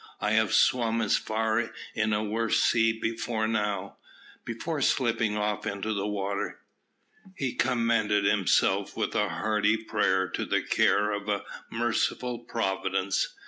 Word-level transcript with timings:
"I 0.19 0.31
have 0.31 0.51
swum 0.51 0.99
as 0.99 1.15
far 1.17 1.69
in 1.93 2.11
a 2.11 2.23
worse 2.23 2.59
sea 2.59 2.91
before 2.91 3.47
now." 3.47 3.97
Before 4.43 4.81
slipping 4.81 5.37
off 5.37 5.67
into 5.67 5.93
the 5.93 6.07
water, 6.07 6.61
he 7.35 7.53
commended 7.53 8.25
himself 8.25 8.97
with 8.97 9.13
a 9.13 9.29
hearty 9.29 9.77
prayer 9.77 10.27
to 10.27 10.43
the 10.43 10.63
care 10.63 11.11
of 11.11 11.29
a 11.29 11.43
Merciful 11.69 12.39
Providence. 12.39 13.35